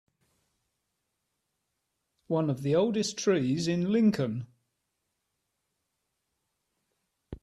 [2.25, 4.47] One of the oldest trees in Lincoln.